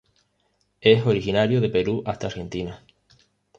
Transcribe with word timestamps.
Es 0.79 1.05
originario 1.05 1.61
de 1.61 1.69
Perú 1.69 2.01
hasta 2.07 2.25
Argentina. 2.25 2.83